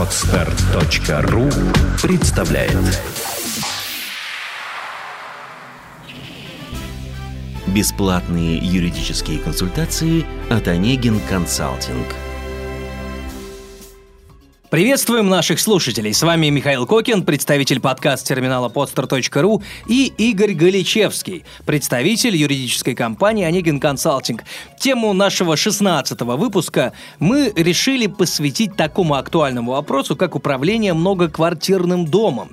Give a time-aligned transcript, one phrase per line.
[0.00, 1.50] Отстар.ру
[2.00, 3.02] представляет.
[7.66, 12.06] Бесплатные юридические консультации от Онегин Консалтинг–
[14.70, 16.14] Приветствуем наших слушателей.
[16.14, 24.44] С вами Михаил Кокин, представитель подкаст-терминала podster.ru и Игорь Галичевский, представитель юридической компании «Онегин Консалтинг».
[24.78, 32.50] Тему нашего 16-го выпуска мы решили посвятить такому актуальному вопросу, как управление многоквартирным домом.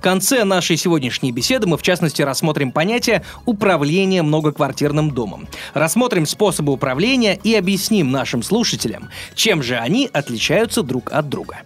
[0.00, 5.46] В конце нашей сегодняшней беседы мы, в частности, рассмотрим понятие управления многоквартирным домом.
[5.74, 11.58] Рассмотрим способы управления и объясним нашим слушателям, чем же они отличаются друг от друга.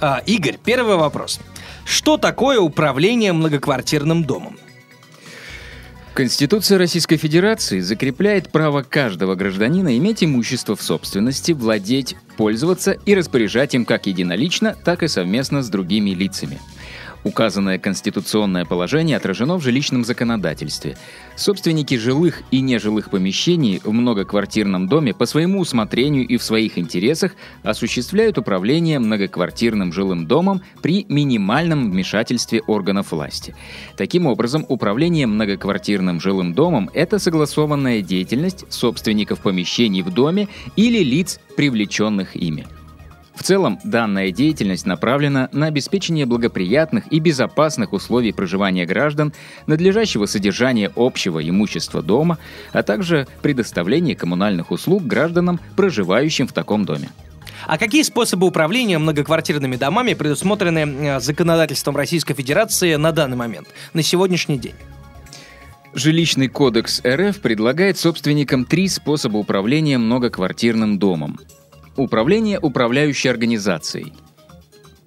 [0.00, 1.38] А, Игорь, первый вопрос.
[1.84, 4.58] Что такое управление многоквартирным домом?
[6.16, 13.74] Конституция Российской Федерации закрепляет право каждого гражданина иметь имущество в собственности, владеть, пользоваться и распоряжать
[13.74, 16.58] им как единолично, так и совместно с другими лицами–
[17.26, 20.96] Указанное конституционное положение отражено в жилищном законодательстве.
[21.34, 27.34] Собственники жилых и нежилых помещений в многоквартирном доме по своему усмотрению и в своих интересах
[27.64, 33.56] осуществляют управление многоквартирным жилым домом при минимальном вмешательстве органов власти.
[33.96, 40.46] Таким образом, управление многоквартирным жилым домом– это согласованная деятельность собственников помещений в доме
[40.76, 42.68] или лиц, привлеченных ими.
[43.36, 49.32] В целом, данная деятельность направлена на обеспечение благоприятных и безопасных условий проживания граждан,
[49.66, 52.38] надлежащего содержания общего имущества дома,
[52.72, 57.10] а также предоставление коммунальных услуг гражданам, проживающим в таком доме.
[57.66, 64.02] А какие способы управления многоквартирными домами предусмотрены э, законодательством Российской Федерации на данный момент, на
[64.02, 64.74] сегодняшний день?
[65.92, 71.40] Жилищный кодекс РФ предлагает собственникам три способа управления многоквартирным домом.
[71.96, 74.12] Управление управляющей организацией.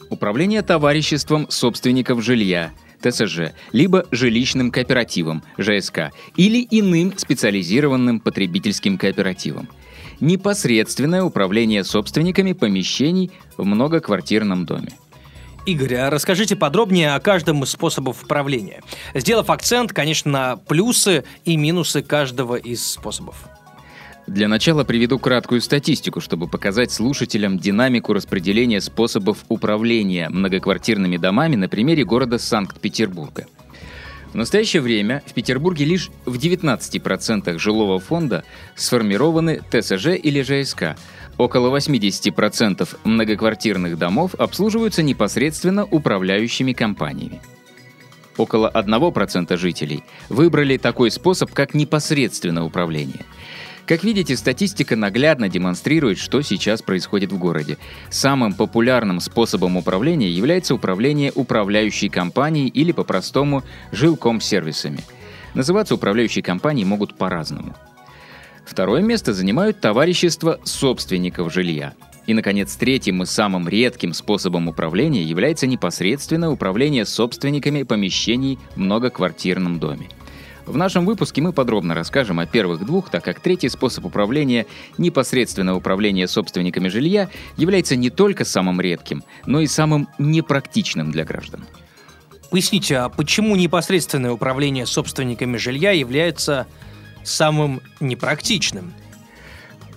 [0.10, 9.70] Управление товариществом собственников жилья, ТСЖ, либо жилищным кооперативом, ЖСК, или иным специализированным потребительским кооперативом.
[10.20, 14.90] Непосредственное управление собственниками помещений в многоквартирном доме.
[15.68, 18.82] Игорь, а расскажите подробнее о каждом из способов управления,
[19.14, 23.48] сделав акцент, конечно, на плюсы и минусы каждого из способов.
[24.30, 31.68] Для начала приведу краткую статистику, чтобы показать слушателям динамику распределения способов управления многоквартирными домами на
[31.68, 33.48] примере города Санкт-Петербурга.
[34.32, 38.44] В настоящее время в Петербурге лишь в 19% жилого фонда
[38.76, 40.96] сформированы ТСЖ или ЖСК.
[41.40, 47.42] Около 80% многоквартирных домов обслуживаются непосредственно управляющими компаниями.
[48.38, 53.26] Около 1% жителей выбрали такой способ, как непосредственное управление–
[53.90, 57.80] как видите, статистика наглядно демонстрирует, что сейчас происходит в городе.
[58.12, 65.00] Самым популярным способом управления является управление управляющей компанией или по-простому жилком-сервисами.
[65.56, 67.76] Называться управляющей компанией могут по-разному.
[68.64, 71.94] Второе место занимают товарищества собственников жилья.
[72.28, 79.80] И, наконец, третьим и самым редким способом управления является непосредственное управление собственниками помещений в многоквартирном
[79.80, 80.10] доме–
[80.70, 85.74] в нашем выпуске мы подробно расскажем о первых двух, так как третий способ управления, непосредственное
[85.74, 91.66] управление собственниками жилья, является не только самым редким, но и самым непрактичным для граждан.
[92.52, 96.68] Поясните, а почему непосредственное управление собственниками жилья является
[97.24, 98.94] самым непрактичным?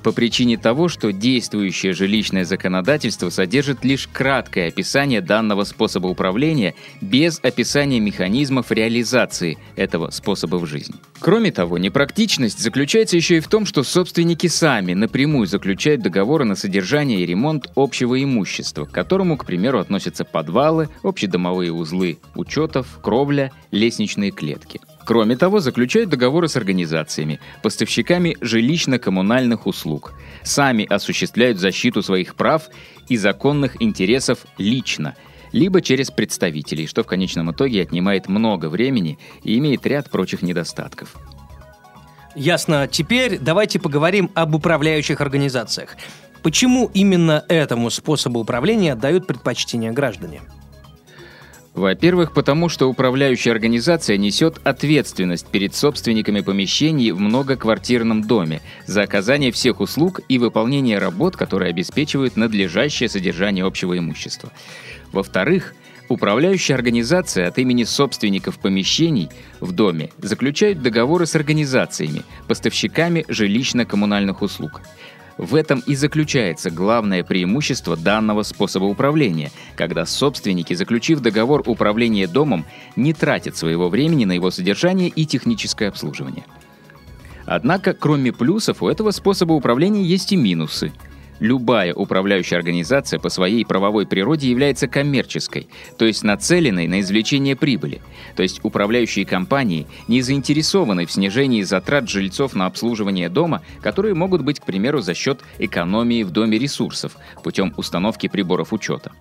[0.03, 7.41] По причине того, что действующее жилищное законодательство содержит лишь краткое описание данного способа управления без
[7.43, 10.97] описания механизмов реализации этого способа в жизни.
[11.21, 16.57] Кроме того, непрактичность заключается еще и в том, что собственники сами напрямую заключают договоры на
[16.57, 23.53] содержание и ремонт общего имущества, к которому, к примеру, относятся подвалы, общедомовые узлы учетов, кровля,
[23.71, 32.35] лестничные клетки– Кроме того, заключают договоры с организациями, поставщиками жилищно-коммунальных услуг, сами осуществляют защиту своих
[32.37, 32.69] прав
[33.09, 35.15] и законных интересов лично,
[35.51, 41.17] либо через представителей, что в конечном итоге отнимает много времени и имеет ряд прочих недостатков.
[42.35, 42.89] Ясно.
[42.91, 45.97] Теперь давайте поговорим об управляющих организациях.
[46.43, 50.41] Почему именно этому способу управления дают предпочтение граждане?
[51.75, 59.53] Во-первых, потому что управляющая организация несет ответственность перед собственниками помещений в многоквартирном доме за оказание
[59.53, 64.53] всех услуг и выполнение работ, которые обеспечивают надлежащее содержание общего имущества.
[65.13, 65.75] Во-вторых,
[66.09, 69.31] Управляющая организация от имени собственников помещений
[69.61, 74.83] в доме заключает договоры с организациями, поставщиками жилищно-коммунальных услуг.
[75.39, 82.65] В этом и заключается главное преимущество данного способа управления, когда собственники, заключив договор управления домом,
[82.97, 86.45] не тратят своего времени на его содержание и техническое обслуживание.
[87.47, 90.93] Однако, кроме плюсов, у этого способа управления есть и минусы–
[91.41, 95.67] Любая управляющая организация по своей правовой природе является коммерческой,
[95.99, 98.01] то есть нацеленной на извлечение прибыли.
[98.37, 104.43] То есть управляющие компании не заинтересованы в снижении затрат жильцов на обслуживание дома, которые могут
[104.43, 109.13] быть, к примеру, за счет экономии в доме ресурсов путем установки приборов учета.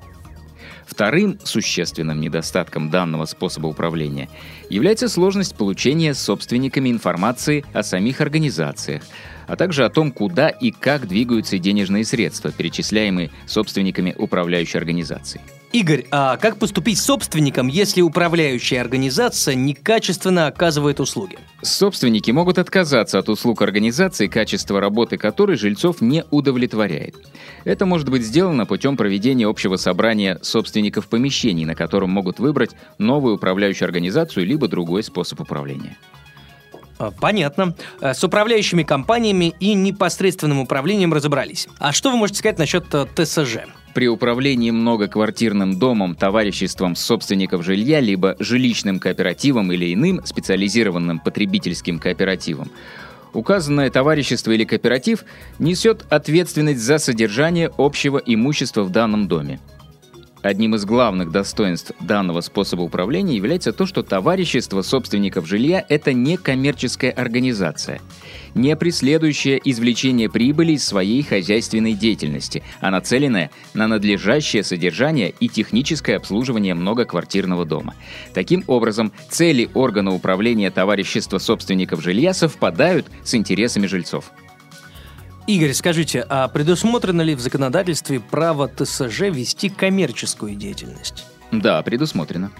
[0.85, 4.29] Вторым существенным недостатком данного способа управления
[4.69, 9.03] является сложность получения собственниками информации о самих организациях,
[9.47, 15.41] а также о том, куда и как двигаются денежные средства, перечисляемые собственниками управляющей организации.
[15.73, 21.37] Игорь, а как поступить с собственником, если управляющая организация некачественно оказывает услуги?
[21.61, 27.15] Собственники могут отказаться от услуг организации, качество работы которой жильцов не удовлетворяет.
[27.63, 33.35] Это может быть сделано путем проведения общего собрания собственников помещений, на котором могут выбрать новую
[33.35, 35.95] управляющую организацию либо другой способ управления.
[37.01, 37.75] А, понятно.
[38.01, 41.67] Э, с управляющими компаниями и непосредственным управлением разобрались.
[41.79, 43.59] А что вы можете сказать насчет э, ТСЖ?
[43.93, 52.71] При управлении многоквартирным домом, товариществом собственников жилья, либо жилищным кооперативом или иным специализированным потребительским кооперативом,
[53.33, 55.25] указанное товарищество или кооператив
[55.59, 59.59] несет ответственность за содержание общего имущества в данном доме.
[60.41, 66.37] Одним из главных достоинств данного способа управления является то, что товарищество собственников жилья– это не
[66.37, 68.01] коммерческая организация,
[68.55, 76.17] не преследующая извлечение прибыли из своей хозяйственной деятельности, а нацеленная на надлежащее содержание и техническое
[76.17, 77.95] обслуживание многоквартирного дома.
[78.33, 84.31] Таким образом, цели органа управления товарищества собственников жилья совпадают с интересами жильцов.
[85.47, 91.25] Игорь, скажите, а предусмотрено ли в законодательстве право ТСЖ вести коммерческую деятельность?
[91.51, 92.51] Да, предусмотрено.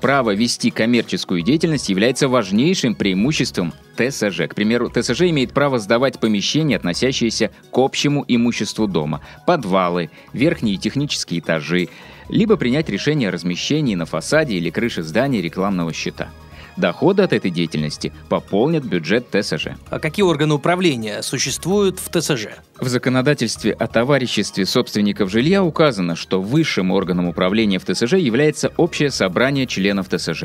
[0.00, 4.48] Право вести коммерческую деятельность является важнейшим преимуществом ТСЖ.
[4.48, 11.40] К примеру, ТСЖ имеет право сдавать помещения, относящиеся к общему имуществу дома, подвалы, верхние технические
[11.40, 11.88] этажи,
[12.30, 16.30] либо принять решение о размещении на фасаде или крыше здания рекламного щита.
[16.76, 19.68] Доходы от этой деятельности пополнят бюджет ТСЖ.
[19.90, 22.46] А какие органы управления существуют в ТСЖ?
[22.78, 29.10] В законодательстве о товариществе собственников жилья указано, что высшим органом управления в ТСЖ является общее
[29.10, 30.44] собрание членов ТСЖ.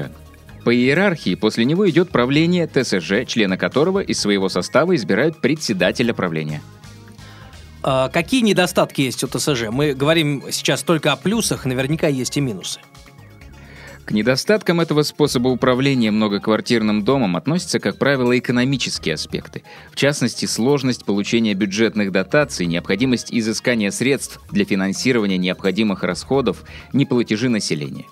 [0.64, 6.62] По иерархии после него идет правление ТСЖ, члена которого из своего состава избирают председателя правления.
[7.84, 9.70] А какие недостатки есть у ТСЖ?
[9.70, 12.80] Мы говорим сейчас только о плюсах, наверняка есть и минусы.
[14.06, 19.64] К недостаткам этого способа управления многоквартирным домом относятся, как правило, экономические аспекты.
[19.92, 26.64] В частности, сложность получения бюджетных дотаций, необходимость изыскания средств для финансирования необходимых расходов,
[26.94, 28.06] неплатежи населения.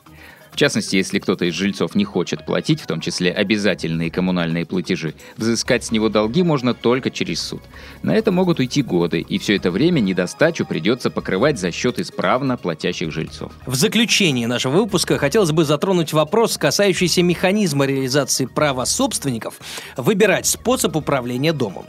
[0.54, 5.16] В частности, если кто-то из жильцов не хочет платить, в том числе обязательные коммунальные платежи,
[5.36, 7.64] взыскать с него долги можно только через суд.
[8.04, 12.56] На это могут уйти годы, и все это время недостачу придется покрывать за счет исправно
[12.56, 13.52] платящих жильцов.
[13.66, 19.60] В заключении нашего выпуска хотелось бы затронуть вопрос, касающийся механизма реализации права собственников
[19.98, 21.86] выбирать способ управления домом.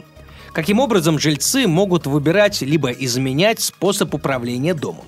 [0.53, 5.05] Каким образом жильцы могут выбирать либо изменять способ управления домом?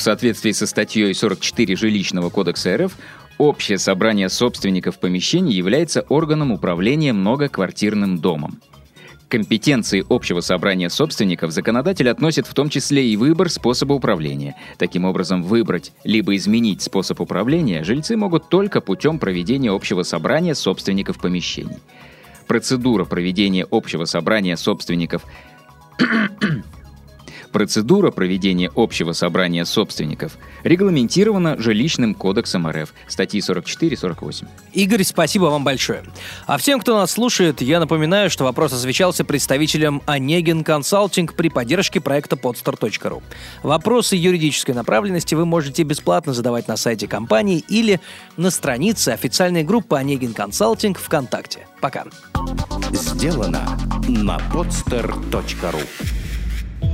[0.00, 2.96] В соответствии со статьей 44 Жилищного кодекса РФ,
[3.36, 8.62] общее собрание собственников помещений является органом управления многоквартирным домом.
[9.28, 14.56] К компетенции общего собрания собственников законодатель относит в том числе и выбор способа управления.
[14.78, 21.18] Таким образом, выбрать либо изменить способ управления жильцы могут только путем проведения общего собрания собственников
[21.18, 21.76] помещений.
[22.46, 25.26] Процедура проведения общего собрания собственников
[27.52, 34.46] Процедура проведения общего собрания собственников регламентирована жилищным кодексом РФ, статьи 44-48.
[34.72, 36.04] Игорь, спасибо вам большое.
[36.46, 42.00] А всем, кто нас слушает, я напоминаю, что вопрос освещался представителем Онегин Консалтинг при поддержке
[42.00, 43.22] проекта podstar.ru.
[43.64, 48.00] Вопросы юридической направленности вы можете бесплатно задавать на сайте компании или
[48.36, 51.66] на странице официальной группы Онегин Консалтинг ВКонтакте.
[51.80, 52.04] Пока.
[52.92, 53.78] Сделано
[54.08, 56.19] на podster.ru